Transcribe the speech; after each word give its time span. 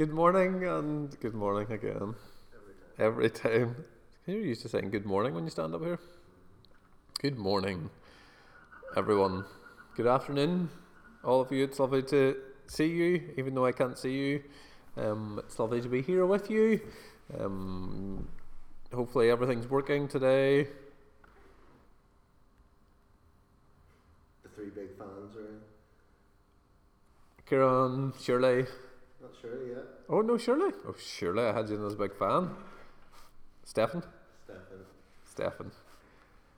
Good 0.00 0.14
morning 0.14 0.64
and 0.64 1.20
good 1.20 1.34
morning 1.34 1.70
again. 1.70 2.14
Every 2.98 3.28
time. 3.28 3.84
Can 4.24 4.32
you 4.32 4.40
used 4.40 4.62
to 4.62 4.68
saying 4.70 4.88
good 4.88 5.04
morning 5.04 5.34
when 5.34 5.44
you 5.44 5.50
stand 5.50 5.74
up 5.74 5.82
here? 5.82 5.98
Good 7.20 7.36
morning, 7.36 7.90
everyone. 8.96 9.44
Good 9.98 10.06
afternoon, 10.06 10.70
all 11.22 11.42
of 11.42 11.52
you. 11.52 11.64
It's 11.64 11.78
lovely 11.78 12.02
to 12.04 12.34
see 12.66 12.86
you, 12.86 13.34
even 13.36 13.54
though 13.54 13.66
I 13.66 13.72
can't 13.72 13.98
see 13.98 14.14
you. 14.14 14.42
Um, 14.96 15.38
it's 15.44 15.58
lovely 15.58 15.82
to 15.82 15.88
be 15.90 16.00
here 16.00 16.24
with 16.24 16.50
you. 16.50 16.80
Um, 17.38 18.26
hopefully, 18.94 19.28
everything's 19.28 19.68
working 19.68 20.08
today. 20.08 20.66
The 24.44 24.48
three 24.54 24.70
big 24.70 24.96
fans 24.96 25.36
are 25.36 25.40
in. 25.40 25.60
Kieran, 27.44 28.14
Shirley. 28.18 28.64
Not 29.42 29.50
sure 29.50 29.66
yet. 29.66 29.84
Oh, 30.08 30.20
no, 30.20 30.36
Shirley. 30.36 30.72
Oh, 30.86 30.94
Shirley, 30.98 31.44
I 31.44 31.52
had 31.52 31.68
you 31.68 31.76
in 31.76 31.86
as 31.86 31.94
a 31.94 31.96
big 31.96 32.14
fan. 32.14 32.50
Stefan. 33.64 34.02
Stefan, 34.44 34.84
Stefan. 35.24 35.70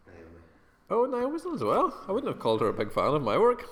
Naomi. 0.06 0.40
Oh, 0.90 1.04
Naomi's 1.04 1.44
on 1.44 1.54
as 1.54 1.62
well. 1.62 1.94
I 2.08 2.12
wouldn't 2.12 2.32
have 2.32 2.40
called 2.40 2.60
her 2.60 2.68
a 2.68 2.72
big 2.72 2.92
fan 2.92 3.14
of 3.14 3.22
my 3.22 3.38
work. 3.38 3.68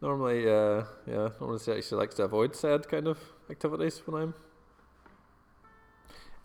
Normally, 0.00 0.48
uh, 0.48 0.84
yeah, 1.06 1.28
normally 1.40 1.60
she 1.60 1.80
she 1.82 1.94
likes 1.94 2.16
to 2.16 2.24
avoid 2.24 2.56
said 2.56 2.88
kind 2.88 3.06
of 3.06 3.18
activities 3.50 4.02
when 4.04 4.22
I'm. 4.22 4.34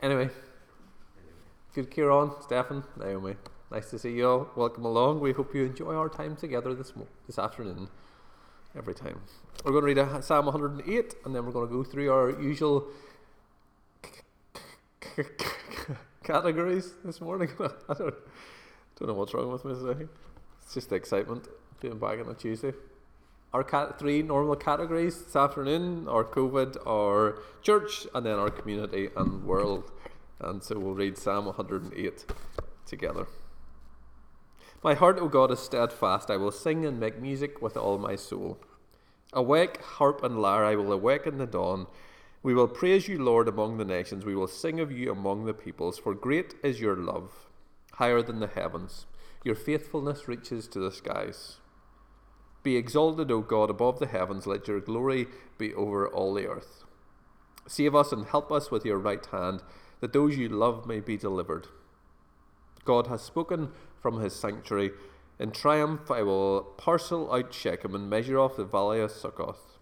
Anyway, 0.02 0.30
good 1.74 1.90
Kieran, 1.90 2.32
Stefan, 2.42 2.84
Naomi. 2.98 3.36
Nice 3.72 3.90
to 3.90 4.00
see 4.00 4.12
you 4.12 4.28
all. 4.28 4.48
Welcome 4.56 4.86
along. 4.86 5.22
We 5.22 5.34
hope 5.34 5.56
you 5.56 5.66
enjoy 5.66 5.96
our 5.96 6.10
time 6.10 6.36
together 6.36 6.74
this 6.76 6.96
mo- 6.96 7.08
this 7.26 7.40
afternoon. 7.40 7.90
Every 8.78 8.94
time. 8.94 9.20
We're 9.66 9.72
going 9.72 9.96
to 9.96 10.02
read 10.04 10.24
Psalm 10.24 10.46
108 10.46 11.16
and 11.26 11.34
then 11.34 11.46
we're 11.46 11.52
going 11.52 11.68
to 11.68 11.74
go 11.74 11.84
through 11.84 12.12
our 12.12 12.30
usual 12.40 12.88
categories 16.24 16.94
this 17.04 17.20
morning. 17.20 17.50
I 17.60 17.94
don't, 17.96 18.14
don't 19.00 19.08
know 19.08 19.16
what's 19.16 19.34
wrong 19.34 19.52
with 19.52 19.66
me 19.66 19.74
today. 19.74 20.06
It's 20.62 20.76
just 20.76 20.90
the 20.90 20.96
excitement 20.96 21.48
being 21.82 21.98
back 21.98 22.20
on 22.20 22.30
a 22.30 22.36
Tuesday. 22.36 22.74
Our 23.52 23.64
cat 23.64 23.98
three 23.98 24.22
normal 24.22 24.56
categories 24.56 25.24
this 25.24 25.36
afternoon 25.36 26.08
are 26.08 26.24
COVID, 26.24 26.86
our 26.86 27.40
church, 27.64 28.06
and 28.14 28.24
then 28.24 28.36
our 28.36 28.52
community 28.52 29.10
and 29.18 29.44
world. 29.44 29.92
And 30.40 30.62
so 30.62 30.78
we'll 30.78 30.94
read 30.94 31.18
Psalm 31.18 31.46
108 31.46 32.26
together. 32.86 33.26
My 34.84 34.94
heart, 34.94 35.18
O 35.20 35.28
God, 35.28 35.52
is 35.52 35.60
steadfast. 35.60 36.30
I 36.30 36.38
will 36.38 36.52
sing 36.52 36.86
and 36.86 37.00
make 37.00 37.20
music 37.20 37.62
with 37.62 37.76
all 37.76 37.98
my 37.98 38.16
soul. 38.16 38.60
Awake, 39.34 39.82
harp 39.82 40.24
and 40.24 40.42
lyre, 40.42 40.66
I 40.66 40.76
will 40.76 40.92
awaken 40.92 41.38
the 41.38 41.48
dawn. 41.48 41.88
We 42.44 42.54
will 42.54 42.68
praise 42.68 43.08
you, 43.08 43.22
Lord, 43.22 43.48
among 43.48 43.78
the 43.78 43.86
nations. 43.86 44.24
We 44.24 44.36
will 44.36 44.48
sing 44.48 44.80
of 44.80 44.92
you 44.92 45.12
among 45.12 45.46
the 45.46 45.54
peoples, 45.54 45.98
for 45.98 46.14
great 46.14 46.54
is 46.64 46.80
your 46.80 46.96
love, 46.96 47.50
higher 47.94 48.22
than 48.22 48.40
the 48.40 48.48
heavens. 48.48 49.08
Your 49.44 49.56
faithfulness 49.56 50.28
reaches 50.28 50.68
to 50.70 50.80
the 50.80 50.92
skies. 50.92 51.58
Be 52.64 52.78
exalted, 52.78 53.32
O 53.32 53.42
God, 53.42 53.70
above 53.70 54.00
the 54.00 54.08
heavens. 54.08 54.46
Let 54.46 54.68
your 54.68 54.80
glory 54.80 55.28
be 55.58 55.74
over 55.74 56.08
all 56.08 56.34
the 56.34 56.48
earth. 56.48 56.84
Save 57.68 57.96
us 57.96 58.12
and 58.12 58.28
help 58.28 58.52
us 58.52 58.72
with 58.72 58.86
your 58.86 58.98
right 58.98 59.26
hand, 59.26 59.64
that 60.00 60.14
those 60.14 60.38
you 60.38 60.48
love 60.48 60.86
may 60.86 61.00
be 61.00 61.18
delivered. 61.18 61.68
God 62.86 63.08
has 63.08 63.22
spoken 63.22 63.72
from 64.08 64.22
his 64.22 64.34
sanctuary. 64.34 64.92
In 65.38 65.52
triumph, 65.52 66.10
I 66.10 66.22
will 66.22 66.62
parcel 66.78 67.30
out 67.34 67.54
Shechem 67.54 67.94
and 67.94 68.10
measure 68.10 68.40
off 68.40 68.56
the 68.56 68.64
valley 68.64 69.02
of 69.02 69.12
Succoth. 69.12 69.78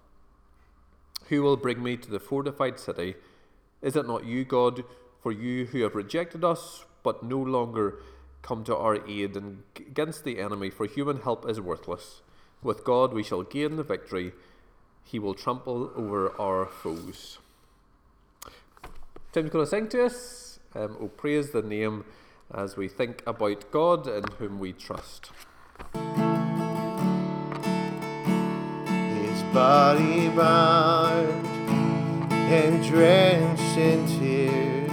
Who 1.29 1.43
will 1.43 1.57
bring 1.57 1.83
me 1.83 1.95
to 1.97 2.09
the 2.09 2.19
fortified 2.19 2.79
city? 2.79 3.13
Is 3.83 3.95
it 3.95 4.07
not 4.07 4.25
you, 4.25 4.43
God, 4.43 4.83
for 5.21 5.31
you 5.31 5.65
who 5.65 5.83
have 5.83 5.93
rejected 5.93 6.43
us, 6.43 6.85
but 7.03 7.21
no 7.21 7.37
longer 7.37 7.99
come 8.41 8.63
to 8.63 8.75
our 8.75 9.07
aid 9.07 9.37
and 9.37 9.61
against 9.75 10.23
the 10.23 10.39
enemy? 10.39 10.71
For 10.71 10.87
human 10.87 11.21
help 11.21 11.47
is 11.47 11.61
worthless. 11.61 12.23
With 12.63 12.83
God 12.83 13.13
we 13.13 13.21
shall 13.21 13.43
gain 13.43 13.75
the 13.75 13.83
victory. 13.83 14.31
He 15.03 15.19
will 15.19 15.35
trample 15.35 15.91
over 15.95 16.35
our 16.41 16.65
foes. 16.65 17.37
Tim's 19.31 19.51
going 19.51 19.65
to 19.65 19.69
sing 19.69 19.87
to 19.89 20.05
us. 20.05 20.59
Um, 20.73 20.97
oh, 20.99 21.09
praise 21.09 21.51
the 21.51 21.61
name 21.61 22.05
as 22.53 22.77
we 22.77 22.87
think 22.87 23.23
about 23.25 23.71
God 23.71 24.07
in 24.07 24.23
whom 24.37 24.59
we 24.59 24.73
trust. 24.73 25.31
His 29.17 29.43
body 29.53 30.29
bound 30.29 31.47
and 32.31 32.83
drenched 32.83 33.77
in 33.77 34.07
tears, 34.19 34.91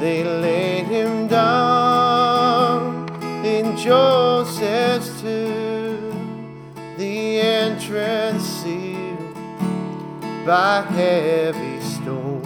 they 0.00 0.22
laid 0.22 0.84
him 0.84 1.28
down 1.28 3.08
in 3.44 3.76
Joseph's 3.76 5.20
tomb, 5.20 6.74
the 6.98 7.40
entrance 7.40 8.42
sealed 8.42 9.34
by 10.44 10.82
heavy 10.90 11.80
stone. 11.80 12.42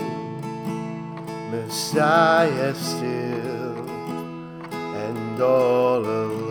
Messiah 1.51 2.75
still 2.75 3.68
and 5.41 6.48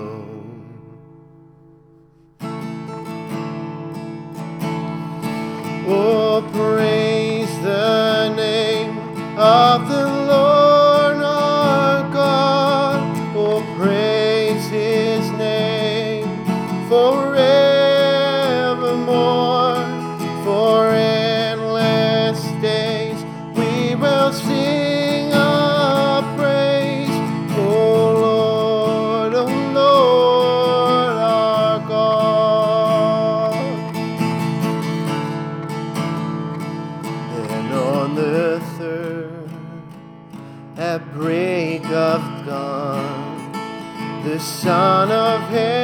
the 44.38 44.44
Son 44.44 45.12
of 45.12 45.42
Heaven 45.50 45.76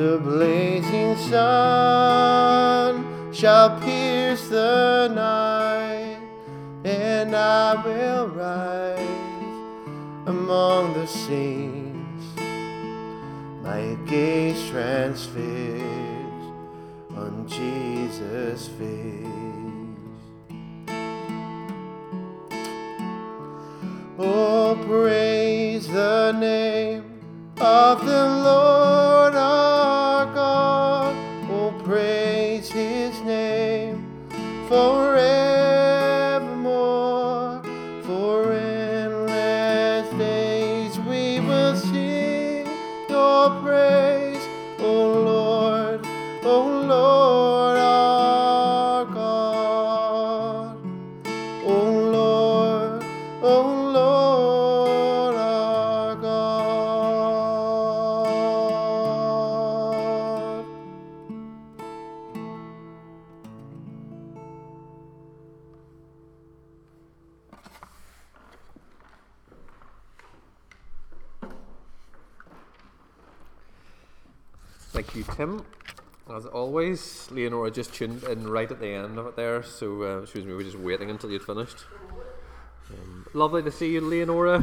The 0.00 0.16
blazing 0.18 1.14
sun 1.28 3.04
shall 3.34 3.78
pierce 3.80 4.48
the 4.48 5.08
night, 5.14 6.16
and 6.86 7.36
I 7.36 7.74
will 7.84 8.28
rise 8.28 8.98
among 10.24 10.94
the 10.94 11.06
saints, 11.06 12.24
my 13.62 13.94
gaze 14.06 14.70
transfixed 14.70 15.44
on 17.14 17.46
Jesus' 17.46 18.68
face. 18.68 19.26
Oh, 24.18 24.78
praise 24.88 25.86
the 25.88 26.32
name 26.32 27.04
of 27.58 28.06
the 28.06 28.24
Lord 28.46 28.79
forevermore. 34.70 35.29
Thank 75.00 75.16
you, 75.16 75.34
Tim. 75.34 75.64
As 76.30 76.44
always, 76.44 77.26
Leonora 77.30 77.70
just 77.70 77.94
tuned 77.94 78.22
in 78.24 78.46
right 78.46 78.70
at 78.70 78.80
the 78.80 78.88
end 78.88 79.18
of 79.18 79.28
it 79.28 79.34
there, 79.34 79.62
so 79.62 80.02
uh, 80.02 80.26
me, 80.34 80.42
we 80.44 80.52
were 80.52 80.62
just 80.62 80.78
waiting 80.78 81.08
until 81.08 81.30
you'd 81.30 81.42
finished. 81.42 81.86
Um, 82.90 83.26
lovely 83.32 83.62
to 83.62 83.72
see 83.72 83.92
you, 83.92 84.02
Leonora. 84.02 84.56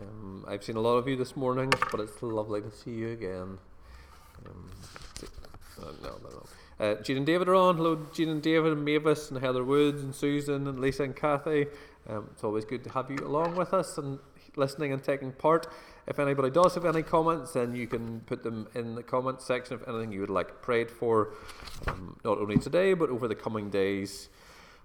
Um, 0.00 0.44
I've 0.48 0.64
seen 0.64 0.74
a 0.74 0.80
lot 0.80 0.96
of 0.96 1.06
you 1.06 1.14
this 1.14 1.36
morning, 1.36 1.72
but 1.92 2.00
it's 2.00 2.20
lovely 2.20 2.60
to 2.60 2.72
see 2.72 2.90
you 2.90 3.12
again. 3.12 3.58
Um, 4.44 4.70
uh, 5.80 5.92
no, 6.02 6.18
no, 6.24 6.28
no. 6.28 6.84
Uh, 6.84 7.00
Jean 7.00 7.18
and 7.18 7.26
David 7.26 7.48
are 7.48 7.54
on. 7.54 7.76
Hello, 7.76 8.04
Jean 8.12 8.30
and 8.30 8.42
David, 8.42 8.72
and 8.72 8.84
Mavis, 8.84 9.30
and 9.30 9.40
Heather 9.40 9.62
Woods, 9.62 10.02
and 10.02 10.12
Susan, 10.12 10.66
and 10.66 10.80
Lisa, 10.80 11.04
and 11.04 11.14
Kathy. 11.14 11.66
Um, 12.08 12.30
it's 12.32 12.42
always 12.42 12.64
good 12.64 12.82
to 12.82 12.90
have 12.90 13.08
you 13.12 13.18
along 13.18 13.54
with 13.54 13.72
us 13.74 13.96
and 13.96 14.18
listening 14.56 14.92
and 14.92 15.04
taking 15.04 15.30
part. 15.30 15.68
If 16.06 16.18
anybody 16.18 16.50
does 16.50 16.74
have 16.74 16.84
any 16.84 17.02
comments, 17.02 17.52
then 17.52 17.74
you 17.74 17.86
can 17.86 18.20
put 18.20 18.42
them 18.42 18.68
in 18.74 18.94
the 18.94 19.02
comments 19.02 19.44
section 19.44 19.74
of 19.74 19.84
anything 19.88 20.12
you 20.12 20.20
would 20.20 20.30
like 20.30 20.62
prayed 20.62 20.90
for, 20.90 21.34
um, 21.86 22.18
not 22.24 22.38
only 22.38 22.58
today, 22.58 22.94
but 22.94 23.10
over 23.10 23.28
the 23.28 23.34
coming 23.34 23.70
days. 23.70 24.28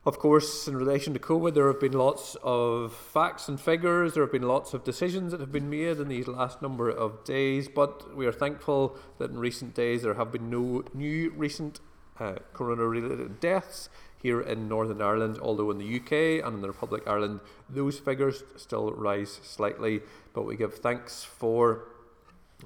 Of 0.06 0.20
course, 0.20 0.68
in 0.68 0.78
relation 0.78 1.14
to 1.14 1.20
COVID, 1.20 1.56
there 1.56 1.66
have 1.66 1.80
been 1.80 1.94
lots 1.94 2.38
of 2.44 2.94
facts 2.94 3.48
and 3.48 3.60
figures. 3.60 4.14
There 4.14 4.22
have 4.22 4.32
been 4.32 4.44
lots 4.48 4.76
of 4.76 4.84
decisions 4.84 5.32
that 5.32 5.40
have 5.40 5.52
been 5.52 5.68
made 5.68 6.00
in 6.00 6.10
these 6.10 6.28
last 6.28 6.62
number 6.62 6.90
of 6.90 7.24
days. 7.24 7.68
But 7.68 8.16
we 8.16 8.28
are 8.28 8.32
thankful 8.32 8.98
that 9.18 9.32
in 9.32 9.40
recent 9.40 9.74
days 9.74 10.04
there 10.04 10.14
have 10.14 10.32
been 10.32 10.52
no 10.52 10.84
new 10.94 11.32
recent 11.36 11.80
uh, 12.20 12.36
corona-related 12.54 13.40
deaths 13.40 13.90
here 14.26 14.42
in 14.42 14.68
Northern 14.68 15.04
Ireland. 15.04 15.38
Although 15.40 15.70
in 15.70 15.78
the 15.78 15.92
UK 16.00 16.44
and 16.44 16.56
in 16.56 16.62
the 16.62 16.68
Republic 16.76 17.04
of 17.04 17.10
Ireland, 17.10 17.42
those 17.70 18.00
figures 18.00 18.44
still 18.56 18.92
rise 18.92 19.40
slightly. 19.44 20.02
But 20.34 20.48
we 20.48 20.56
give 20.56 20.74
thanks 20.88 21.24
for 21.24 21.90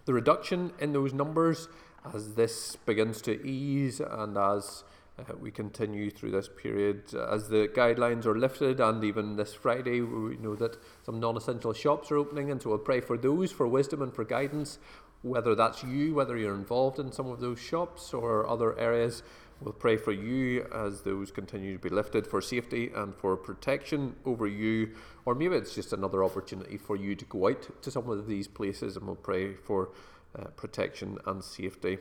the 0.05 0.13
reduction 0.13 0.71
in 0.79 0.93
those 0.93 1.13
numbers 1.13 1.67
as 2.13 2.35
this 2.35 2.77
begins 2.85 3.21
to 3.23 3.33
ease 3.45 3.99
and 3.99 4.37
as 4.37 4.85
uh, 5.19 5.33
we 5.37 5.51
continue 5.51 6.09
through 6.09 6.31
this 6.31 6.47
period 6.47 7.13
as 7.29 7.49
the 7.49 7.67
guidelines 7.75 8.25
are 8.25 8.37
lifted 8.37 8.79
and 8.79 9.03
even 9.03 9.35
this 9.35 9.53
Friday 9.53 9.99
we 9.99 10.37
know 10.37 10.55
that 10.55 10.77
some 11.05 11.19
non-essential 11.19 11.73
shops 11.73 12.09
are 12.09 12.17
opening 12.17 12.51
and 12.51 12.61
so 12.61 12.69
we'll 12.69 12.77
pray 12.77 13.01
for 13.01 13.17
those 13.17 13.51
for 13.51 13.67
wisdom 13.67 14.01
and 14.01 14.13
for 14.13 14.23
guidance 14.23 14.79
whether 15.21 15.55
that's 15.55 15.83
you 15.83 16.13
whether 16.13 16.37
you're 16.37 16.55
involved 16.55 16.99
in 16.99 17.11
some 17.11 17.27
of 17.27 17.41
those 17.41 17.59
shops 17.59 18.13
or 18.13 18.47
other 18.47 18.79
areas 18.79 19.21
we'll 19.61 19.73
pray 19.73 19.97
for 19.97 20.11
you 20.11 20.65
as 20.73 21.01
those 21.01 21.31
continue 21.31 21.73
to 21.73 21.79
be 21.79 21.89
lifted 21.89 22.25
for 22.25 22.41
safety 22.41 22.91
and 22.95 23.15
for 23.15 23.35
protection 23.35 24.15
over 24.25 24.47
you. 24.47 24.91
Or 25.25 25.35
maybe 25.35 25.55
it's 25.55 25.75
just 25.75 25.93
another 25.93 26.23
opportunity 26.23 26.77
for 26.77 26.95
you 26.95 27.15
to 27.15 27.25
go 27.25 27.49
out 27.49 27.81
to 27.81 27.91
some 27.91 28.09
of 28.09 28.27
these 28.27 28.47
places 28.47 28.95
and 28.95 29.05
we'll 29.05 29.15
pray 29.15 29.53
for 29.53 29.89
uh, 30.37 30.45
protection 30.55 31.17
and 31.25 31.43
safety. 31.43 31.97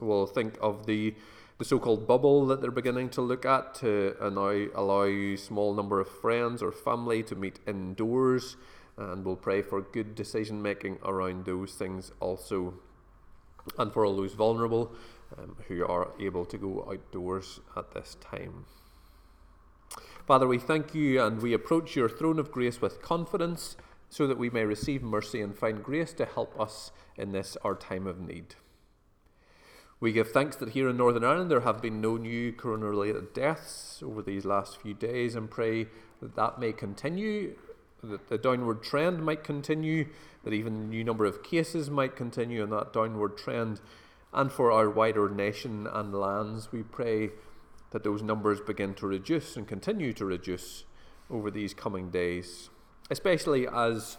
We'll 0.00 0.26
think 0.26 0.58
of 0.60 0.86
the 0.86 1.14
the 1.58 1.68
so-called 1.68 2.08
bubble 2.08 2.44
that 2.46 2.60
they're 2.60 2.72
beginning 2.72 3.08
to 3.08 3.20
look 3.20 3.46
at 3.46 3.72
to 3.76 4.16
uh, 4.20 4.30
now 4.30 4.66
allow 4.74 5.04
a 5.04 5.36
small 5.36 5.72
number 5.72 6.00
of 6.00 6.08
friends 6.08 6.60
or 6.60 6.72
family 6.72 7.22
to 7.22 7.36
meet 7.36 7.60
indoors. 7.68 8.56
And 8.96 9.24
we'll 9.24 9.36
pray 9.36 9.62
for 9.62 9.80
good 9.80 10.16
decision 10.16 10.60
making 10.60 10.98
around 11.04 11.44
those 11.44 11.74
things 11.74 12.10
also. 12.18 12.74
And 13.78 13.92
for 13.92 14.04
all 14.04 14.16
those 14.16 14.34
vulnerable 14.34 14.92
um, 15.38 15.56
who 15.68 15.84
are 15.84 16.12
able 16.20 16.44
to 16.44 16.58
go 16.58 16.88
outdoors 16.90 17.60
at 17.76 17.92
this 17.92 18.16
time. 18.20 18.64
Father, 20.26 20.46
we 20.46 20.58
thank 20.58 20.94
you 20.94 21.20
and 21.20 21.42
we 21.42 21.52
approach 21.52 21.96
your 21.96 22.08
throne 22.08 22.38
of 22.38 22.52
grace 22.52 22.80
with 22.80 23.02
confidence 23.02 23.76
so 24.08 24.26
that 24.26 24.38
we 24.38 24.50
may 24.50 24.64
receive 24.64 25.02
mercy 25.02 25.40
and 25.40 25.56
find 25.56 25.82
grace 25.82 26.12
to 26.12 26.26
help 26.26 26.58
us 26.60 26.92
in 27.16 27.32
this 27.32 27.56
our 27.64 27.74
time 27.74 28.06
of 28.06 28.20
need. 28.20 28.54
We 30.00 30.12
give 30.12 30.32
thanks 30.32 30.56
that 30.56 30.70
here 30.70 30.88
in 30.88 30.96
Northern 30.96 31.24
Ireland 31.24 31.50
there 31.50 31.60
have 31.60 31.80
been 31.80 32.00
no 32.00 32.16
new 32.16 32.52
corona 32.52 32.86
related 32.86 33.32
deaths 33.32 34.02
over 34.04 34.20
these 34.20 34.44
last 34.44 34.80
few 34.80 34.94
days 34.94 35.36
and 35.36 35.50
pray 35.50 35.86
that 36.20 36.34
that 36.34 36.58
may 36.58 36.72
continue, 36.72 37.56
that 38.02 38.28
the 38.28 38.36
downward 38.36 38.82
trend 38.82 39.24
might 39.24 39.44
continue, 39.44 40.08
that 40.44 40.52
even 40.52 40.74
the 40.74 40.86
new 40.86 41.04
number 41.04 41.24
of 41.24 41.42
cases 41.42 41.88
might 41.88 42.16
continue 42.16 42.64
in 42.64 42.70
that 42.70 42.92
downward 42.92 43.38
trend. 43.38 43.80
And 44.32 44.50
for 44.50 44.72
our 44.72 44.88
wider 44.88 45.28
nation 45.28 45.86
and 45.86 46.14
lands, 46.14 46.72
we 46.72 46.82
pray 46.82 47.30
that 47.90 48.02
those 48.04 48.22
numbers 48.22 48.60
begin 48.60 48.94
to 48.94 49.06
reduce 49.06 49.56
and 49.56 49.68
continue 49.68 50.12
to 50.14 50.24
reduce 50.24 50.84
over 51.30 51.50
these 51.50 51.74
coming 51.74 52.10
days, 52.10 52.70
especially 53.10 53.66
as 53.68 54.18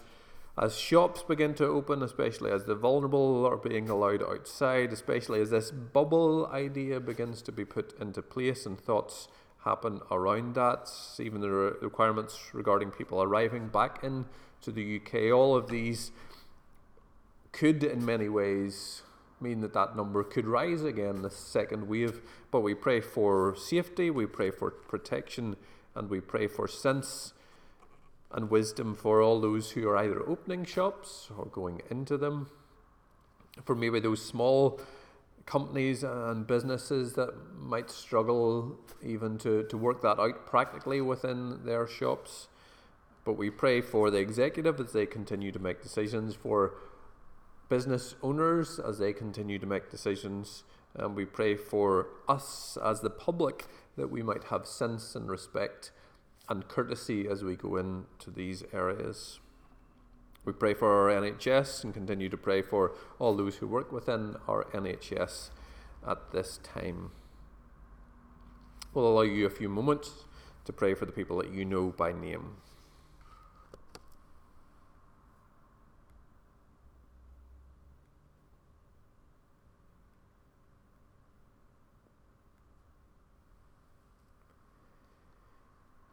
as 0.55 0.77
shops 0.77 1.23
begin 1.23 1.55
to 1.55 1.65
open, 1.65 2.03
especially 2.03 2.51
as 2.51 2.65
the 2.65 2.75
vulnerable 2.75 3.43
are 3.43 3.57
being 3.57 3.89
allowed 3.89 4.21
outside, 4.21 4.93
especially 4.93 5.41
as 5.41 5.49
this 5.49 5.71
bubble 5.71 6.45
idea 6.47 6.99
begins 6.99 7.41
to 7.41 7.51
be 7.51 7.65
put 7.65 7.99
into 7.99 8.21
place 8.21 8.67
and 8.67 8.79
thoughts 8.79 9.27
happen 9.63 9.99
around 10.11 10.53
that, 10.55 10.91
even 11.19 11.41
the 11.41 11.49
re- 11.49 11.71
requirements 11.81 12.53
regarding 12.53 12.91
people 12.91 13.23
arriving 13.23 13.67
back 13.67 14.03
in 14.03 14.25
to 14.61 14.71
the 14.71 15.01
UK, 15.01 15.33
all 15.33 15.55
of 15.55 15.69
these 15.69 16.11
could 17.51 17.83
in 17.83 18.05
many 18.05 18.29
ways 18.29 19.02
mean 19.43 19.59
that 19.61 19.73
that 19.73 19.95
number 19.95 20.23
could 20.23 20.47
rise 20.47 20.83
again, 20.83 21.21
the 21.21 21.29
second 21.29 21.87
wave. 21.87 22.21
But 22.49 22.61
we 22.61 22.73
pray 22.73 23.01
for 23.01 23.55
safety, 23.55 24.09
we 24.09 24.25
pray 24.25 24.49
for 24.49 24.71
protection, 24.71 25.57
and 25.93 26.09
we 26.09 26.21
pray 26.21 26.47
for 26.47 26.67
sense 26.67 27.33
and 28.31 28.49
wisdom 28.49 28.95
for 28.95 29.21
all 29.21 29.39
those 29.39 29.71
who 29.71 29.87
are 29.87 29.97
either 29.97 30.27
opening 30.27 30.65
shops 30.65 31.29
or 31.37 31.45
going 31.45 31.81
into 31.91 32.17
them. 32.17 32.49
For 33.65 33.75
maybe 33.75 33.99
those 33.99 34.25
small 34.25 34.79
companies 35.45 36.03
and 36.03 36.47
businesses 36.47 37.13
that 37.13 37.33
might 37.59 37.91
struggle 37.91 38.79
even 39.03 39.37
to, 39.39 39.63
to 39.63 39.77
work 39.77 40.01
that 40.01 40.19
out 40.19 40.45
practically 40.45 41.01
within 41.01 41.63
their 41.65 41.85
shops. 41.85 42.47
But 43.25 43.33
we 43.33 43.49
pray 43.49 43.81
for 43.81 44.09
the 44.09 44.17
executive 44.17 44.79
as 44.79 44.93
they 44.93 45.05
continue 45.05 45.51
to 45.51 45.59
make 45.59 45.81
decisions, 45.81 46.33
for 46.33 46.75
business 47.73 48.13
owners 48.21 48.77
as 48.77 48.99
they 48.99 49.11
continue 49.11 49.57
to 49.57 49.65
make 49.65 49.89
decisions. 49.89 50.63
And 50.93 51.15
we 51.15 51.25
pray 51.25 51.55
for 51.55 52.09
us 52.29 52.77
as 52.77 53.01
the 53.01 53.09
public 53.09 53.65
that 53.97 54.11
we 54.11 54.21
might 54.21 54.43
have 54.51 54.67
sense 54.67 55.15
and 55.15 55.27
respect 55.27 55.89
and 56.47 56.67
courtesy 56.67 57.27
as 57.27 57.43
we 57.43 57.55
go 57.55 57.77
into 57.77 58.29
these 58.29 58.63
areas. 58.73 59.39
We 60.45 60.53
pray 60.53 60.75
for 60.75 60.87
our 61.09 61.19
NHS 61.19 61.83
and 61.83 61.95
continue 61.95 62.29
to 62.29 62.37
pray 62.37 62.61
for 62.61 62.91
all 63.17 63.35
those 63.35 63.55
who 63.55 63.67
work 63.67 63.91
within 63.91 64.35
our 64.47 64.65
NHS 64.65 65.49
at 66.07 66.31
this 66.31 66.59
time. 66.61 67.09
We'll 68.93 69.07
allow 69.07 69.23
you 69.23 69.47
a 69.47 69.49
few 69.49 69.67
moments 69.67 70.11
to 70.65 70.73
pray 70.73 70.93
for 70.93 71.07
the 71.07 71.11
people 71.11 71.37
that 71.37 71.51
you 71.51 71.65
know 71.65 71.87
by 71.89 72.11
name. 72.11 72.57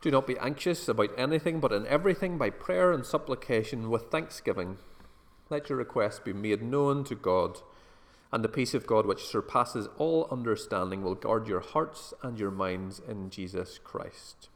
Do 0.01 0.11
not 0.11 0.27
be 0.27 0.39
anxious 0.39 0.89
about 0.89 1.11
anything, 1.19 1.61
but 1.61 1.73
in 1.73 1.87
everything 1.87 2.39
by 2.39 2.51
prayer 2.51 2.91
and 2.91 3.05
supplication 3.05 3.91
with 3.91 4.11
thanksgiving. 4.11 4.79
Let 5.51 5.69
your 5.69 5.79
requests 5.79 6.21
be 6.21 6.33
made 6.33 6.63
known 6.63 7.05
to 7.05 7.15
God, 7.15 7.59
and 8.33 8.43
the 8.43 8.49
peace 8.49 8.73
of 8.73 8.87
God, 8.87 9.05
which 9.05 9.27
surpasses 9.27 9.89
all 9.99 10.27
understanding, 10.31 11.03
will 11.03 11.15
guard 11.15 11.49
your 11.49 11.61
hearts 11.61 12.15
and 12.23 12.39
your 12.39 12.51
minds 12.51 13.01
in 13.07 13.29
Jesus 13.29 13.79
Christ. 13.83 14.49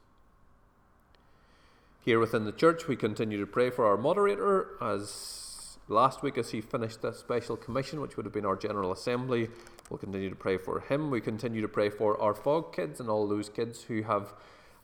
Here 2.04 2.18
within 2.18 2.44
the 2.44 2.52
church, 2.52 2.86
we 2.86 2.96
continue 2.96 3.38
to 3.40 3.46
pray 3.46 3.70
for 3.70 3.86
our 3.86 3.96
moderator 3.96 4.68
as 4.80 5.78
last 5.88 6.22
week 6.22 6.38
as 6.38 6.50
he 6.50 6.60
finished 6.60 7.02
the 7.02 7.12
special 7.12 7.56
commission, 7.56 8.00
which 8.00 8.16
would 8.16 8.24
have 8.24 8.32
been 8.32 8.46
our 8.46 8.56
General 8.56 8.92
Assembly. 8.92 9.48
We'll 9.90 9.98
continue 9.98 10.30
to 10.30 10.36
pray 10.36 10.56
for 10.56 10.80
him. 10.80 11.10
We 11.10 11.20
continue 11.20 11.60
to 11.60 11.68
pray 11.68 11.90
for 11.90 12.20
our 12.20 12.34
FOG 12.34 12.74
kids 12.74 13.00
and 13.00 13.10
all 13.10 13.28
those 13.28 13.50
kids 13.50 13.82
who 13.82 14.02
have 14.02 14.32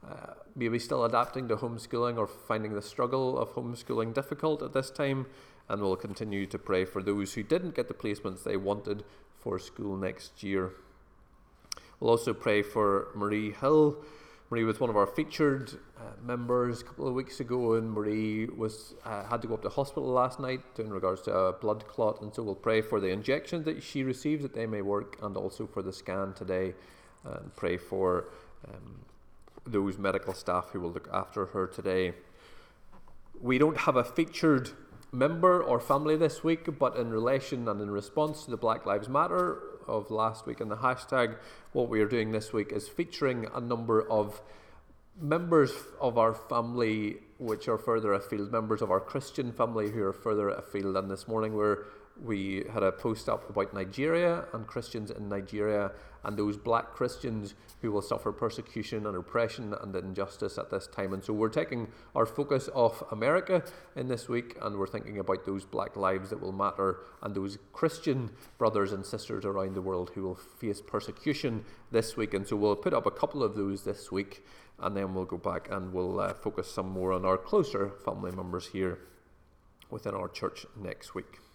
uh, 0.06 0.34
maybe 0.54 0.78
still 0.78 1.04
adapting 1.04 1.48
to 1.48 1.56
homeschooling 1.56 2.16
or 2.16 2.26
finding 2.26 2.74
the 2.74 2.82
struggle 2.82 3.38
of 3.38 3.50
homeschooling 3.50 4.14
difficult 4.14 4.62
at 4.62 4.72
this 4.72 4.90
time. 4.90 5.26
And 5.68 5.80
we'll 5.82 5.96
continue 5.96 6.46
to 6.46 6.58
pray 6.58 6.84
for 6.84 7.02
those 7.02 7.34
who 7.34 7.42
didn't 7.42 7.74
get 7.74 7.88
the 7.88 7.94
placements 7.94 8.42
they 8.42 8.56
wanted 8.56 9.04
for 9.38 9.58
school 9.58 9.96
next 9.96 10.42
year. 10.42 10.72
We'll 12.00 12.10
also 12.10 12.34
pray 12.34 12.62
for 12.62 13.08
Marie 13.14 13.52
Hill 13.52 14.02
Marie 14.50 14.64
was 14.64 14.80
one 14.80 14.90
of 14.90 14.96
our 14.96 15.06
featured 15.06 15.78
uh, 15.96 16.02
members 16.26 16.80
a 16.80 16.84
couple 16.84 17.06
of 17.06 17.14
weeks 17.14 17.38
ago, 17.38 17.74
and 17.74 17.88
Marie 17.88 18.46
was 18.46 18.94
uh, 19.04 19.22
had 19.28 19.40
to 19.42 19.46
go 19.46 19.54
up 19.54 19.62
to 19.62 19.68
hospital 19.68 20.08
last 20.08 20.40
night 20.40 20.60
in 20.78 20.92
regards 20.92 21.22
to 21.22 21.32
a 21.32 21.52
blood 21.52 21.86
clot, 21.86 22.20
and 22.20 22.34
so 22.34 22.42
we'll 22.42 22.56
pray 22.56 22.80
for 22.80 22.98
the 22.98 23.06
injections 23.06 23.64
that 23.64 23.80
she 23.80 24.02
receives 24.02 24.42
that 24.42 24.52
they 24.52 24.66
may 24.66 24.82
work, 24.82 25.16
and 25.22 25.36
also 25.36 25.68
for 25.68 25.82
the 25.82 25.92
scan 25.92 26.32
today, 26.34 26.74
and 27.24 27.54
pray 27.54 27.76
for 27.76 28.24
um, 28.66 28.98
those 29.66 29.98
medical 29.98 30.34
staff 30.34 30.70
who 30.72 30.80
will 30.80 30.90
look 30.90 31.08
after 31.12 31.46
her 31.46 31.66
today. 31.66 32.14
We 33.40 33.58
don't 33.58 33.78
have 33.78 33.96
a 33.96 34.04
featured 34.04 34.70
member 35.12 35.62
or 35.62 35.80
family 35.80 36.16
this 36.16 36.44
week, 36.44 36.78
but 36.78 36.96
in 36.96 37.10
relation 37.10 37.68
and 37.68 37.80
in 37.80 37.90
response 37.90 38.44
to 38.44 38.50
the 38.50 38.56
Black 38.56 38.86
Lives 38.86 39.08
Matter 39.08 39.58
of 39.86 40.10
last 40.10 40.46
week 40.46 40.60
and 40.60 40.70
the 40.70 40.76
hashtag, 40.76 41.36
what 41.72 41.88
we 41.88 42.00
are 42.00 42.08
doing 42.08 42.32
this 42.32 42.52
week 42.52 42.72
is 42.72 42.88
featuring 42.88 43.46
a 43.54 43.60
number 43.60 44.08
of 44.10 44.40
members 45.20 45.72
of 46.00 46.16
our 46.16 46.34
family 46.34 47.16
which 47.38 47.68
are 47.68 47.78
further 47.78 48.12
afield, 48.12 48.52
members 48.52 48.82
of 48.82 48.90
our 48.90 49.00
Christian 49.00 49.52
family 49.52 49.90
who 49.90 50.02
are 50.02 50.12
further 50.12 50.48
afield. 50.50 50.96
And 50.96 51.10
this 51.10 51.26
morning 51.26 51.54
we're 51.54 51.84
we 52.22 52.64
had 52.72 52.82
a 52.82 52.92
post 52.92 53.28
up 53.28 53.48
about 53.48 53.72
Nigeria 53.72 54.44
and 54.52 54.66
Christians 54.66 55.10
in 55.10 55.28
Nigeria 55.28 55.92
and 56.24 56.36
those 56.36 56.56
black 56.56 56.92
Christians 56.92 57.54
who 57.82 57.90
will 57.90 58.02
suffer 58.02 58.32
persecution 58.32 59.06
and 59.06 59.16
oppression 59.16 59.74
and 59.80 59.94
injustice 59.94 60.58
at 60.58 60.70
this 60.70 60.86
time. 60.86 61.12
And 61.12 61.24
so 61.24 61.32
we're 61.32 61.48
taking 61.48 61.88
our 62.14 62.26
focus 62.26 62.68
off 62.74 63.02
America 63.12 63.62
in 63.96 64.08
this 64.08 64.28
week 64.28 64.56
and 64.60 64.76
we're 64.76 64.86
thinking 64.86 65.18
about 65.18 65.46
those 65.46 65.64
black 65.64 65.96
lives 65.96 66.30
that 66.30 66.40
will 66.40 66.52
matter 66.52 67.00
and 67.22 67.34
those 67.34 67.58
Christian 67.72 68.30
brothers 68.58 68.92
and 68.92 69.04
sisters 69.04 69.44
around 69.44 69.74
the 69.74 69.82
world 69.82 70.10
who 70.14 70.22
will 70.22 70.34
face 70.34 70.80
persecution 70.80 71.64
this 71.90 72.16
week. 72.16 72.34
And 72.34 72.46
so 72.46 72.56
we'll 72.56 72.76
put 72.76 72.94
up 72.94 73.06
a 73.06 73.10
couple 73.10 73.42
of 73.42 73.56
those 73.56 73.84
this 73.84 74.12
week 74.12 74.44
and 74.78 74.96
then 74.96 75.14
we'll 75.14 75.24
go 75.24 75.38
back 75.38 75.68
and 75.70 75.92
we'll 75.92 76.20
uh, 76.20 76.34
focus 76.34 76.70
some 76.70 76.88
more 76.88 77.12
on 77.12 77.24
our 77.24 77.36
closer 77.36 77.92
family 78.04 78.32
members 78.32 78.68
here 78.68 78.98
within 79.90 80.14
our 80.14 80.28
church 80.28 80.66
next 80.76 81.14
week. 81.14 81.49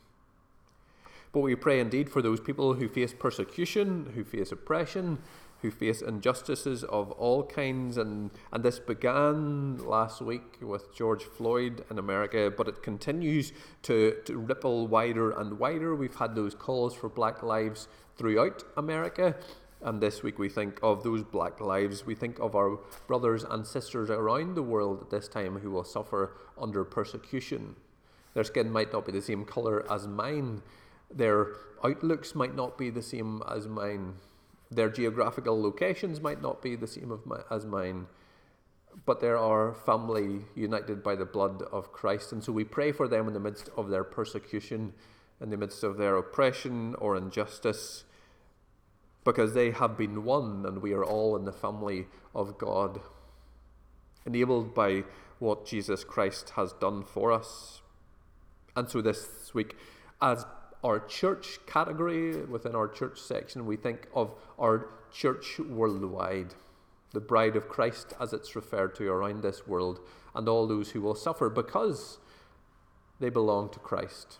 But 1.36 1.42
we 1.42 1.56
pray 1.56 1.82
indeed 1.82 2.10
for 2.10 2.22
those 2.22 2.40
people 2.40 2.76
who 2.76 2.88
face 2.88 3.14
persecution, 3.14 4.14
who 4.16 4.24
face 4.24 4.54
oppression, 4.54 5.18
who 5.62 5.70
face 5.70 6.02
injustices 6.02 6.86
of 6.86 7.12
all 7.12 7.44
kinds. 7.44 7.98
And, 7.98 8.32
and 8.54 8.64
this 8.64 8.80
began 8.80 9.86
last 9.86 10.22
week 10.22 10.60
with 10.62 10.96
George 10.96 11.26
Floyd 11.26 11.84
in 11.92 12.00
America, 12.00 12.54
but 12.56 12.70
it 12.70 12.82
continues 12.82 13.52
to, 13.82 14.16
to 14.24 14.38
ripple 14.38 14.88
wider 14.88 15.32
and 15.32 15.60
wider. 15.60 15.94
We've 15.94 16.16
had 16.16 16.36
those 16.36 16.56
calls 16.56 16.96
for 16.96 17.10
black 17.10 17.44
lives 17.44 17.90
throughout 18.16 18.64
America. 18.78 19.36
And 19.82 20.00
this 20.00 20.24
week 20.24 20.40
we 20.40 20.48
think 20.48 20.80
of 20.82 21.04
those 21.04 21.24
black 21.24 21.60
lives. 21.60 22.06
We 22.06 22.16
think 22.16 22.40
of 22.40 22.56
our 22.56 22.80
brothers 23.08 23.44
and 23.44 23.68
sisters 23.68 24.10
around 24.10 24.56
the 24.56 24.64
world 24.64 25.02
at 25.02 25.10
this 25.10 25.28
time 25.28 25.60
who 25.60 25.72
will 25.72 25.84
suffer 25.84 26.38
under 26.58 26.86
persecution. 26.86 27.76
Their 28.36 28.46
skin 28.46 28.72
might 28.72 28.94
not 28.94 29.06
be 29.06 29.12
the 29.12 29.22
same 29.22 29.44
colour 29.44 29.86
as 29.92 30.08
mine, 30.08 30.62
their 31.14 31.54
outlooks 31.84 32.36
might 32.36 32.56
not 32.56 32.78
be 32.78 32.90
the 32.90 33.02
same 33.02 33.42
as 33.50 33.68
mine. 33.68 34.16
Their 34.72 34.90
geographical 34.90 35.62
locations 35.62 36.20
might 36.20 36.42
not 36.42 36.62
be 36.62 36.76
the 36.76 36.88
same 36.88 37.20
my, 37.26 37.42
as 37.52 37.66
mine. 37.66 38.08
But 39.06 39.20
there 39.20 39.38
are 39.38 39.74
family 39.74 40.46
united 40.56 41.04
by 41.04 41.16
the 41.16 41.26
blood 41.26 41.64
of 41.72 41.92
Christ. 41.92 42.32
And 42.32 42.44
so 42.44 42.52
we 42.52 42.64
pray 42.64 42.92
for 42.92 43.08
them 43.08 43.28
in 43.28 43.34
the 43.34 43.40
midst 43.40 43.70
of 43.78 43.90
their 43.90 44.04
persecution, 44.04 44.94
in 45.42 45.50
the 45.50 45.58
midst 45.58 45.84
of 45.84 45.98
their 45.98 46.18
oppression 46.18 46.96
or 46.96 47.16
injustice, 47.16 48.06
because 49.24 49.54
they 49.54 49.72
have 49.72 49.98
been 49.98 50.24
one 50.24 50.66
and 50.66 50.82
we 50.82 50.94
are 50.94 51.04
all 51.04 51.36
in 51.36 51.46
the 51.46 51.52
family 51.52 52.08
of 52.34 52.58
God, 52.58 53.02
enabled 54.26 54.74
by 54.74 55.04
what 55.40 55.66
Jesus 55.66 56.04
Christ 56.04 56.52
has 56.52 56.74
done 56.74 57.04
for 57.04 57.32
us. 57.32 57.82
And 58.76 58.90
so 58.90 59.02
this 59.02 59.54
week, 59.54 59.76
as 60.22 60.46
our 60.86 61.00
church 61.00 61.58
category, 61.66 62.46
within 62.46 62.76
our 62.76 62.88
church 62.88 63.20
section, 63.20 63.66
we 63.66 63.76
think 63.76 64.08
of 64.14 64.36
our 64.60 64.90
church 65.12 65.58
worldwide, 65.58 66.54
the 67.12 67.20
bride 67.20 67.56
of 67.56 67.68
Christ 67.68 68.14
as 68.20 68.34
it's 68.34 68.56
referred 68.56 68.94
to 68.96 69.08
around 69.10 69.42
this 69.42 69.66
world, 69.66 70.00
and 70.36 70.48
all 70.48 70.68
those 70.68 70.92
who 70.92 71.02
will 71.02 71.16
suffer 71.16 71.50
because 71.50 72.20
they 73.20 73.32
belong 73.32 73.70
to 73.70 73.80
Christ. 73.80 74.38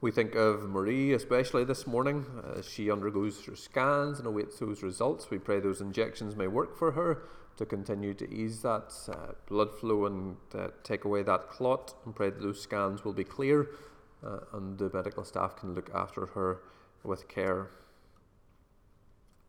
We 0.00 0.10
think 0.10 0.34
of 0.34 0.70
Marie, 0.70 1.12
especially 1.12 1.64
this 1.64 1.86
morning, 1.86 2.24
as 2.56 2.66
she 2.66 2.90
undergoes 2.90 3.44
her 3.44 3.56
scans 3.56 4.18
and 4.18 4.26
awaits 4.26 4.58
those 4.58 4.82
results. 4.82 5.28
We 5.28 5.38
pray 5.38 5.60
those 5.60 5.82
injections 5.82 6.34
may 6.34 6.46
work 6.46 6.78
for 6.78 6.92
her 6.92 7.24
to 7.58 7.66
continue 7.66 8.14
to 8.14 8.32
ease 8.32 8.62
that 8.62 8.94
uh, 9.08 9.32
blood 9.46 9.74
flow 9.74 10.06
and 10.06 10.36
uh, 10.54 10.68
take 10.82 11.04
away 11.04 11.22
that 11.22 11.50
clot 11.50 11.94
and 12.04 12.14
pray 12.14 12.30
that 12.30 12.40
those 12.40 12.62
scans 12.62 13.04
will 13.04 13.12
be 13.12 13.24
clear 13.24 13.68
uh, 14.24 14.38
and 14.54 14.78
the 14.78 14.90
medical 14.92 15.24
staff 15.24 15.56
can 15.56 15.74
look 15.74 15.90
after 15.94 16.26
her 16.26 16.60
with 17.04 17.28
care. 17.28 17.68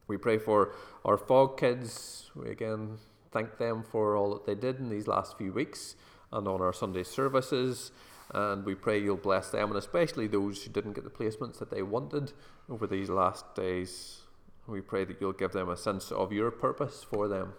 We 0.07 0.17
pray 0.17 0.39
for 0.39 0.73
our 1.05 1.17
FOG 1.17 1.57
kids. 1.57 2.31
We 2.35 2.49
again 2.49 2.97
thank 3.31 3.57
them 3.57 3.83
for 3.83 4.15
all 4.15 4.33
that 4.33 4.45
they 4.45 4.55
did 4.55 4.79
in 4.79 4.89
these 4.89 5.07
last 5.07 5.37
few 5.37 5.53
weeks 5.53 5.95
and 6.31 6.47
on 6.47 6.61
our 6.61 6.73
Sunday 6.73 7.03
services. 7.03 7.91
And 8.31 8.63
we 8.65 8.75
pray 8.75 9.01
you'll 9.01 9.17
bless 9.17 9.49
them, 9.49 9.69
and 9.69 9.77
especially 9.77 10.27
those 10.27 10.63
who 10.63 10.71
didn't 10.71 10.93
get 10.93 11.03
the 11.03 11.09
placements 11.09 11.57
that 11.59 11.71
they 11.71 11.81
wanted 11.81 12.33
over 12.69 12.85
these 12.85 13.09
last 13.09 13.55
days. 13.55 14.21
We 14.67 14.81
pray 14.81 15.03
that 15.05 15.19
you'll 15.19 15.33
give 15.33 15.51
them 15.51 15.69
a 15.69 15.77
sense 15.77 16.11
of 16.11 16.31
your 16.31 16.51
purpose 16.51 17.03
for 17.03 17.27
them. 17.27 17.53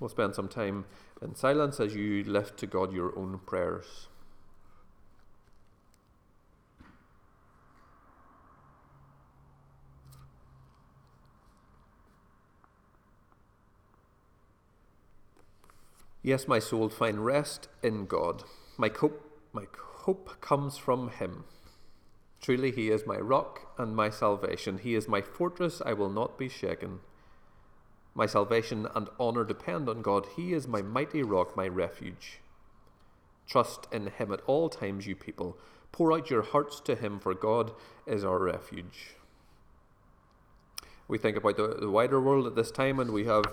We'll 0.00 0.08
spend 0.08 0.34
some 0.34 0.48
time 0.48 0.86
in 1.20 1.34
silence 1.34 1.78
as 1.78 1.94
you 1.94 2.24
lift 2.24 2.58
to 2.60 2.66
God 2.66 2.90
your 2.92 3.16
own 3.18 3.38
prayers. 3.44 4.08
Yes, 16.22 16.48
my 16.48 16.58
soul, 16.58 16.88
find 16.88 17.24
rest 17.24 17.68
in 17.82 18.06
God. 18.06 18.44
My 18.78 18.88
hope, 18.88 19.40
my 19.52 19.64
hope 20.04 20.40
comes 20.40 20.78
from 20.78 21.10
Him. 21.10 21.44
Truly, 22.40 22.70
He 22.70 22.90
is 22.90 23.06
my 23.06 23.16
rock 23.16 23.72
and 23.78 23.94
my 23.96 24.10
salvation. 24.10 24.78
He 24.78 24.94
is 24.94 25.08
my 25.08 25.20
fortress, 25.22 25.82
I 25.84 25.92
will 25.92 26.10
not 26.10 26.38
be 26.38 26.48
shaken. 26.48 27.00
My 28.14 28.26
salvation 28.26 28.88
and 28.94 29.08
honour 29.18 29.44
depend 29.44 29.88
on 29.88 30.02
God. 30.02 30.26
He 30.36 30.52
is 30.52 30.66
my 30.66 30.82
mighty 30.82 31.22
rock, 31.22 31.56
my 31.56 31.68
refuge. 31.68 32.40
Trust 33.46 33.86
in 33.92 34.08
Him 34.08 34.32
at 34.32 34.40
all 34.46 34.68
times, 34.68 35.06
you 35.06 35.14
people. 35.14 35.56
Pour 35.92 36.12
out 36.12 36.30
your 36.30 36.42
hearts 36.42 36.80
to 36.80 36.94
Him, 36.94 37.18
for 37.18 37.34
God 37.34 37.72
is 38.06 38.24
our 38.24 38.38
refuge. 38.38 39.16
We 41.08 41.18
think 41.18 41.36
about 41.36 41.56
the, 41.56 41.76
the 41.80 41.90
wider 41.90 42.20
world 42.20 42.46
at 42.46 42.54
this 42.54 42.70
time, 42.70 43.00
and 43.00 43.12
we 43.12 43.24
have 43.24 43.44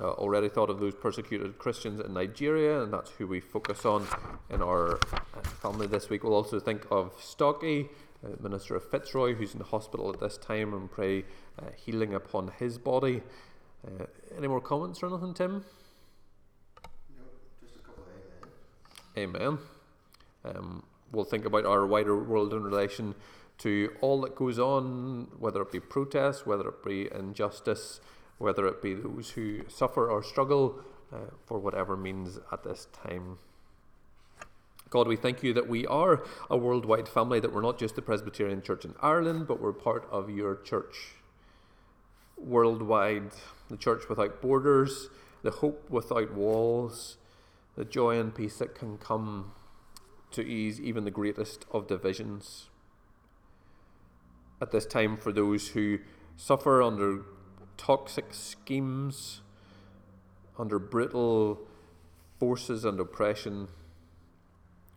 uh, 0.00 0.10
already 0.10 0.48
thought 0.48 0.70
of 0.70 0.80
those 0.80 0.94
persecuted 0.94 1.58
Christians 1.58 2.00
in 2.00 2.12
Nigeria, 2.12 2.82
and 2.82 2.92
that's 2.92 3.10
who 3.10 3.26
we 3.26 3.38
focus 3.40 3.84
on 3.84 4.06
in 4.50 4.60
our 4.60 4.96
uh, 4.96 5.40
family 5.62 5.86
this 5.86 6.10
week. 6.10 6.24
We'll 6.24 6.34
also 6.34 6.58
think 6.58 6.86
of 6.90 7.16
Stocki, 7.20 7.88
uh, 8.24 8.30
Minister 8.42 8.74
of 8.74 8.90
Fitzroy, 8.90 9.34
who's 9.34 9.52
in 9.52 9.60
the 9.60 9.66
hospital 9.66 10.12
at 10.12 10.18
this 10.18 10.36
time, 10.36 10.74
and 10.74 10.90
pray 10.90 11.24
uh, 11.58 11.66
healing 11.76 12.14
upon 12.14 12.50
his 12.58 12.78
body. 12.78 13.22
Uh, 13.86 14.04
any 14.36 14.48
more 14.48 14.60
comments 14.60 15.02
or 15.02 15.06
anything, 15.06 15.34
Tim? 15.34 15.64
No, 17.16 17.24
just 17.62 17.76
a 17.76 17.78
couple 17.80 18.04
of 18.04 19.16
amen. 19.16 19.36
Amen. 19.36 19.58
Um, 20.44 20.82
we'll 21.12 21.24
think 21.24 21.44
about 21.44 21.66
our 21.66 21.86
wider 21.86 22.22
world 22.22 22.52
in 22.52 22.62
relation 22.62 23.14
to 23.58 23.92
all 24.00 24.20
that 24.22 24.34
goes 24.34 24.58
on, 24.58 25.28
whether 25.38 25.62
it 25.62 25.70
be 25.70 25.80
protests, 25.80 26.46
whether 26.46 26.68
it 26.68 26.84
be 26.84 27.08
injustice, 27.14 28.00
whether 28.38 28.66
it 28.66 28.82
be 28.82 28.94
those 28.94 29.30
who 29.30 29.60
suffer 29.68 30.10
or 30.10 30.22
struggle 30.22 30.80
uh, 31.12 31.18
for 31.46 31.58
whatever 31.58 31.96
means 31.96 32.38
at 32.52 32.64
this 32.64 32.88
time. 32.92 33.38
God, 34.90 35.08
we 35.08 35.16
thank 35.16 35.42
you 35.42 35.52
that 35.54 35.68
we 35.68 35.86
are 35.86 36.24
a 36.50 36.56
worldwide 36.56 37.08
family, 37.08 37.40
that 37.40 37.52
we're 37.52 37.62
not 37.62 37.78
just 37.78 37.96
the 37.96 38.02
Presbyterian 38.02 38.62
Church 38.62 38.84
in 38.84 38.94
Ireland, 39.00 39.46
but 39.46 39.60
we're 39.60 39.72
part 39.72 40.08
of 40.10 40.30
your 40.30 40.56
church 40.56 41.14
worldwide, 42.36 43.32
the 43.68 43.76
church 43.76 44.08
without 44.08 44.40
borders, 44.40 45.08
the 45.42 45.50
hope 45.50 45.88
without 45.90 46.32
walls, 46.34 47.16
the 47.76 47.84
joy 47.84 48.18
and 48.18 48.34
peace 48.34 48.58
that 48.58 48.74
can 48.74 48.98
come 48.98 49.52
to 50.30 50.42
ease 50.42 50.80
even 50.80 51.04
the 51.04 51.10
greatest 51.10 51.64
of 51.70 51.86
divisions. 51.86 52.68
At 54.60 54.70
this 54.70 54.86
time, 54.86 55.16
for 55.16 55.32
those 55.32 55.68
who 55.68 55.98
suffer 56.36 56.82
under 56.82 57.22
toxic 57.76 58.26
schemes, 58.32 59.42
under 60.58 60.78
brutal 60.78 61.60
forces 62.38 62.84
and 62.84 62.98
oppression, 63.00 63.68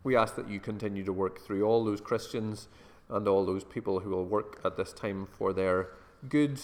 we 0.03 0.15
ask 0.15 0.35
that 0.35 0.49
you 0.49 0.59
continue 0.59 1.03
to 1.03 1.13
work 1.13 1.39
through 1.45 1.63
all 1.63 1.83
those 1.83 2.01
Christians 2.01 2.67
and 3.09 3.27
all 3.27 3.45
those 3.45 3.63
people 3.63 3.99
who 3.99 4.11
will 4.11 4.25
work 4.25 4.59
at 4.63 4.77
this 4.77 4.93
time 4.93 5.27
for 5.37 5.53
their 5.53 5.89
good. 6.29 6.59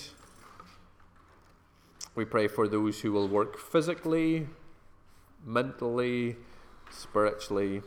We 2.15 2.25
pray 2.25 2.47
for 2.47 2.67
those 2.67 3.01
who 3.01 3.11
will 3.11 3.27
work 3.27 3.57
physically, 3.57 4.47
mentally, 5.43 6.35
spiritually. 6.91 7.81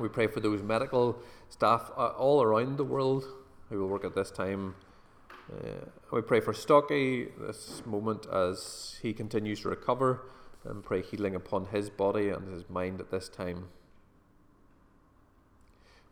We 0.00 0.08
pray 0.08 0.26
for 0.26 0.40
those 0.40 0.62
medical 0.62 1.22
staff 1.48 1.92
uh, 1.96 2.08
all 2.08 2.42
around 2.42 2.76
the 2.76 2.84
world 2.84 3.24
who 3.68 3.78
will 3.78 3.88
work 3.88 4.04
at 4.04 4.16
this 4.16 4.32
time. 4.32 4.74
Uh, 5.48 5.86
we 6.10 6.22
pray 6.22 6.40
for 6.40 6.52
Stocki 6.52 7.28
this 7.38 7.82
moment 7.86 8.26
as 8.32 8.98
he 9.00 9.12
continues 9.12 9.60
to 9.60 9.68
recover 9.68 10.22
and 10.64 10.82
pray 10.82 11.00
healing 11.00 11.36
upon 11.36 11.66
his 11.66 11.88
body 11.90 12.30
and 12.30 12.52
his 12.52 12.68
mind 12.68 13.00
at 13.00 13.12
this 13.12 13.28
time. 13.28 13.68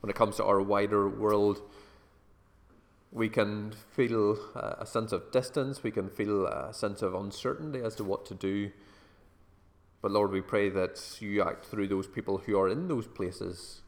When 0.00 0.10
it 0.10 0.14
comes 0.14 0.36
to 0.36 0.44
our 0.44 0.62
wider 0.62 1.08
world, 1.08 1.62
we 3.16 3.30
can 3.30 3.72
feel 3.92 4.38
uh, 4.54 4.74
a 4.78 4.84
sense 4.84 5.10
of 5.10 5.32
distance, 5.32 5.82
we 5.82 5.90
can 5.90 6.10
feel 6.10 6.46
a 6.46 6.74
sense 6.74 7.00
of 7.00 7.14
uncertainty 7.14 7.80
as 7.80 7.94
to 7.94 8.04
what 8.04 8.26
to 8.26 8.34
do. 8.34 8.70
But 10.02 10.10
Lord, 10.10 10.32
we 10.32 10.42
pray 10.42 10.68
that 10.68 11.00
you 11.18 11.42
act 11.42 11.64
through 11.64 11.88
those 11.88 12.06
people 12.06 12.36
who 12.36 12.60
are 12.60 12.68
in 12.68 12.88
those 12.88 13.06
places. 13.06 13.80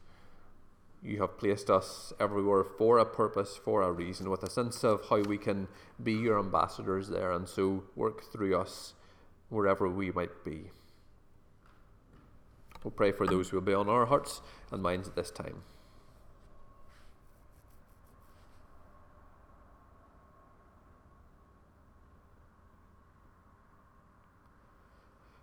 You 1.03 1.21
have 1.21 1.37
placed 1.37 1.69
us 1.69 2.11
everywhere 2.19 2.63
for 2.63 2.97
a 2.97 3.05
purpose, 3.05 3.55
for 3.55 3.83
a 3.83 3.91
reason, 3.91 4.31
with 4.31 4.41
a 4.41 4.49
sense 4.49 4.83
of 4.83 5.05
how 5.07 5.21
we 5.21 5.37
can 5.37 5.67
be 6.01 6.13
your 6.13 6.39
ambassadors 6.39 7.07
there, 7.07 7.31
and 7.31 7.47
so 7.47 7.83
work 7.95 8.31
through 8.31 8.57
us 8.57 8.93
wherever 9.49 9.87
we 9.87 10.09
might 10.09 10.43
be. 10.43 10.71
We'll 12.83 12.91
pray 12.91 13.11
for 13.11 13.27
those 13.27 13.49
who 13.49 13.57
will 13.57 13.61
be 13.61 13.75
on 13.75 13.89
our 13.89 14.07
hearts 14.07 14.41
and 14.71 14.81
minds 14.81 15.07
at 15.07 15.15
this 15.15 15.29
time. 15.29 15.61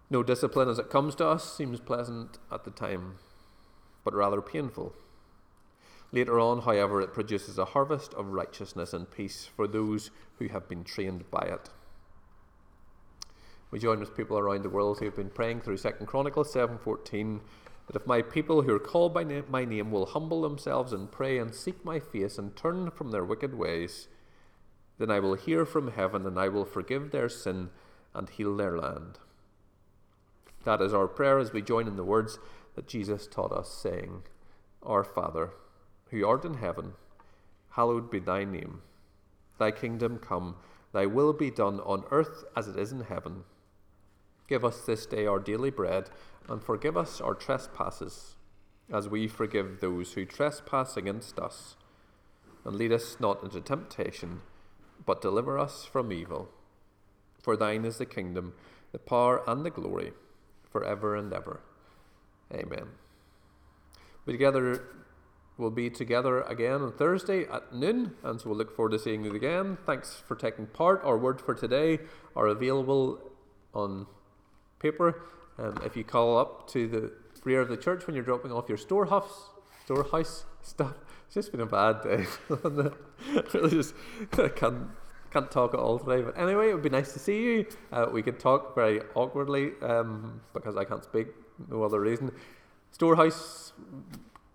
No 0.09 0.23
discipline 0.23 0.69
as 0.69 0.79
it 0.79 0.91
comes 0.91 1.17
to 1.17 1.27
us 1.27 1.57
seems 1.57 1.81
pleasant 1.81 2.39
at 2.53 2.65
the 2.65 2.71
time, 2.71 3.17
but 4.05 4.15
rather 4.15 4.41
painful. 4.41 4.95
Later 6.13 6.39
on, 6.39 6.63
however, 6.63 7.01
it 7.01 7.13
produces 7.13 7.59
a 7.59 7.65
harvest 7.65 8.15
of 8.15 8.29
righteousness 8.29 8.93
and 8.93 9.11
peace 9.11 9.47
for 9.57 9.67
those 9.67 10.11
who 10.39 10.47
have 10.49 10.69
been 10.69 10.85
trained 10.85 11.29
by 11.31 11.41
it. 11.41 11.71
We 13.73 13.81
join 13.81 13.99
with 13.99 14.17
people 14.17 14.39
around 14.39 14.63
the 14.63 14.71
world 14.71 14.99
who 14.99 15.07
have 15.07 15.17
been 15.17 15.31
praying 15.31 15.63
through 15.63 15.79
2 15.79 16.07
Chronicles 16.07 16.53
7:14 16.53 17.41
that 17.89 17.97
if 17.97 18.07
my 18.07 18.23
people 18.23 18.63
who 18.63 18.75
are 18.75 18.81
called 18.81 19.13
by 19.13 19.25
my 19.25 19.65
name 19.65 19.91
will 19.91 20.07
humble 20.07 20.43
themselves 20.43 20.93
and 20.93 21.11
pray 21.11 21.39
and 21.39 21.53
seek 21.53 21.85
my 21.85 21.99
face 21.99 22.39
and 22.39 22.57
turn 22.57 22.91
from 22.93 23.11
their 23.11 23.25
wicked 23.25 23.55
ways, 23.55 24.07
then 24.99 25.11
I 25.11 25.19
will 25.19 25.35
hear 25.35 25.67
from 25.67 25.89
heaven 25.89 26.27
and 26.27 26.39
I 26.39 26.49
will 26.49 26.65
forgive 26.65 27.11
their 27.11 27.29
sin 27.29 27.71
and 28.15 28.29
heal 28.29 28.57
their 28.57 28.79
land. 28.79 29.19
That 30.67 30.83
is 30.83 30.93
our 30.93 31.07
prayer 31.07 31.39
as 31.39 31.53
we 31.53 31.63
join 31.63 31.87
in 31.87 31.95
the 31.95 32.03
words 32.03 32.41
that 32.75 32.89
Jesus 32.89 33.29
taught 33.29 33.53
us, 33.53 33.71
saying, 33.71 34.25
Our 34.83 35.05
Father, 35.05 35.51
who 36.11 36.27
art 36.27 36.45
in 36.45 36.55
heaven, 36.55 36.95
hallowed 37.71 38.11
be 38.11 38.19
thy 38.19 38.43
name. 38.43 38.83
Thy 39.59 39.71
kingdom 39.71 40.19
come, 40.19 40.57
thy 40.93 41.07
will 41.07 41.33
be 41.33 41.53
done 41.53 41.79
on 41.83 42.03
earth 42.11 42.43
as 42.57 42.67
it 42.67 42.77
is 42.77 42.91
in 42.91 43.03
heaven. 43.03 43.45
Give 44.49 44.65
us 44.65 44.81
this 44.81 45.07
day 45.07 45.25
our 45.25 45.39
daily 45.39 45.71
bread, 45.71 46.11
and 46.49 46.61
forgive 46.61 46.97
us 46.97 47.21
our 47.21 47.35
trespasses, 47.35 48.35
as 48.93 49.09
we 49.09 49.29
forgive 49.29 49.79
those 49.81 50.15
who 50.15 50.25
trespass 50.25 50.97
against 50.97 51.39
us. 51.39 51.77
And 52.65 52.75
lead 52.75 52.91
us 52.91 53.19
not 53.21 53.45
into 53.45 53.61
temptation, 53.61 54.41
but 55.05 55.23
deliver 55.23 55.61
us 55.61 55.85
from 55.85 56.13
evil. 56.13 56.49
For 57.41 57.57
thine 57.57 57.85
is 57.85 57.99
the 57.99 58.07
kingdom, 58.07 58.55
the 58.91 58.99
power, 58.99 59.49
and 59.49 59.65
the 59.65 59.71
glory 59.71 60.13
forever 60.77 61.17
and 61.17 61.33
ever. 61.33 61.61
Amen. 62.53 62.89
We 64.27 64.35
together 64.35 64.85
will 65.57 65.71
be 65.71 65.89
together 65.89 66.43
again 66.43 66.83
on 66.83 66.93
Thursday 66.93 67.45
at 67.45 67.75
noon, 67.75 68.15
and 68.23 68.39
so 68.39 68.51
we'll 68.51 68.59
look 68.59 68.77
forward 68.77 68.93
to 68.93 68.99
seeing 68.99 69.25
you 69.25 69.35
again. 69.35 69.79
Thanks 69.87 70.23
for 70.29 70.35
taking 70.35 70.67
part. 70.67 71.03
Our 71.03 71.17
word 71.17 71.41
for 71.41 71.55
today 71.55 72.01
are 72.35 72.49
available 72.49 73.19
on 73.73 74.07
paper. 74.79 75.23
Um, 75.59 75.81
if 75.83 75.97
you 75.97 76.05
call 76.05 76.37
up 76.37 76.69
to 76.73 76.87
the 76.87 77.13
rear 77.45 77.63
of 77.63 77.69
the 77.69 77.79
church 77.79 78.07
when 78.07 78.15
you're 78.15 78.25
dropping 78.25 78.53
off 78.53 78.69
your 78.69 78.77
storehouse, 78.77 79.49
storehouse 79.85 80.45
stuff, 80.61 80.97
it's 81.25 81.35
just 81.37 81.53
been 81.53 81.63
a 81.63 81.67
bad 81.67 82.03
day. 82.03 82.27
really 83.55 83.71
just 83.71 83.95
I 84.39 84.49
can't 84.49 84.89
can't 85.37 85.51
talk 85.51 85.75
at 85.75 85.81
all 85.81 85.99
today. 85.99 86.23
But 86.23 86.39
anyway, 86.39 86.71
it 86.71 86.75
would 86.75 86.83
be 86.83 86.89
nice 86.89 87.13
to 87.13 87.19
see 87.19 87.43
you. 87.43 87.67
Uh, 87.93 88.07
we 88.11 88.23
could 88.23 88.39
talk 88.39 88.75
very 88.75 89.01
awkwardly 89.15 89.73
um, 89.83 90.41
because 90.55 90.77
I 90.77 90.85
can't 90.85 91.05
speak. 91.05 91.27
No 91.69 91.83
other 91.83 92.01
reason. 92.01 92.33
Storehouse 92.91 93.73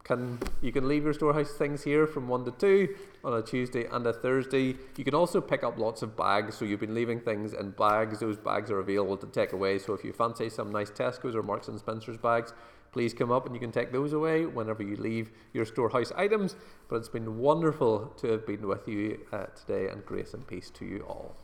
can 0.04 0.40
you 0.62 0.72
can 0.72 0.88
leave 0.88 1.04
your 1.04 1.14
storehouse 1.14 1.52
things 1.52 1.84
here 1.84 2.08
from 2.08 2.28
one 2.28 2.44
to 2.46 2.52
two 2.52 2.96
on 3.24 3.34
a 3.36 3.44
Tuesday 3.44 3.86
and 3.86 4.08
a 4.08 4.14
Thursday. 4.14 4.76
You 4.98 5.04
can 5.04 5.14
also 5.14 5.40
pick 5.40 5.64
up 5.64 5.78
lots 5.78 6.02
of 6.02 6.18
bags. 6.18 6.56
So 6.56 6.66
you've 6.66 6.80
been 6.80 6.96
leaving 6.96 7.20
things 7.20 7.54
in 7.54 7.72
bags. 7.72 8.20
Those 8.20 8.38
bags 8.38 8.72
are 8.72 8.80
available 8.80 9.18
to 9.18 9.28
take 9.28 9.54
away. 9.54 9.78
So 9.78 9.94
if 9.94 10.04
you 10.04 10.14
fancy 10.14 10.50
some 10.50 10.72
nice 10.72 10.90
Tesco's 10.90 11.36
or 11.36 11.44
Marks 11.44 11.68
and 11.68 11.78
Spencer's 11.78 12.18
bags, 12.18 12.54
please 12.92 13.14
come 13.14 13.32
up 13.32 13.46
and 13.46 13.56
you 13.56 13.60
can 13.60 13.72
take 13.72 13.92
those 13.92 14.14
away 14.14 14.46
whenever 14.46 14.84
you 14.84 14.96
leave 14.96 15.32
your 15.54 15.66
storehouse 15.66 16.12
items. 16.16 16.56
But 16.90 16.98
it's 16.98 17.10
been 17.10 17.40
wonderful 17.40 18.14
to 18.18 18.28
have 18.28 18.46
been 18.46 18.68
with 18.68 18.88
you 18.88 19.20
uh, 19.32 19.46
today, 19.46 19.90
and 19.90 20.06
grace 20.06 20.34
and 20.34 20.46
peace 20.46 20.70
to 20.72 20.86
you 20.86 21.06
all. 21.08 21.41